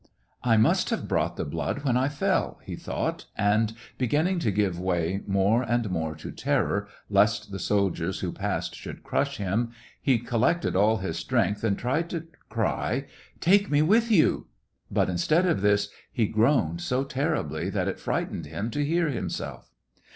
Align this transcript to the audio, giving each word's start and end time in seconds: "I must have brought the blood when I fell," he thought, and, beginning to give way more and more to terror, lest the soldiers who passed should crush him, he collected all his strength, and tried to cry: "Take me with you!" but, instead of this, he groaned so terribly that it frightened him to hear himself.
"I 0.53 0.57
must 0.57 0.89
have 0.89 1.07
brought 1.07 1.35
the 1.37 1.45
blood 1.45 1.83
when 1.83 1.95
I 1.95 2.09
fell," 2.09 2.59
he 2.63 2.75
thought, 2.75 3.27
and, 3.37 3.71
beginning 3.99 4.39
to 4.39 4.49
give 4.49 4.79
way 4.79 5.21
more 5.27 5.61
and 5.61 5.91
more 5.91 6.15
to 6.15 6.31
terror, 6.31 6.87
lest 7.07 7.51
the 7.51 7.59
soldiers 7.59 8.21
who 8.21 8.31
passed 8.31 8.73
should 8.73 9.03
crush 9.03 9.37
him, 9.37 9.69
he 10.01 10.17
collected 10.17 10.75
all 10.75 10.97
his 10.97 11.17
strength, 11.19 11.63
and 11.63 11.77
tried 11.77 12.09
to 12.09 12.25
cry: 12.49 13.05
"Take 13.39 13.69
me 13.69 13.83
with 13.83 14.09
you!" 14.09 14.47
but, 14.89 15.07
instead 15.07 15.45
of 15.45 15.61
this, 15.61 15.89
he 16.11 16.25
groaned 16.25 16.81
so 16.81 17.03
terribly 17.03 17.69
that 17.69 17.87
it 17.87 17.99
frightened 17.99 18.47
him 18.47 18.71
to 18.71 18.83
hear 18.83 19.09
himself. 19.09 19.69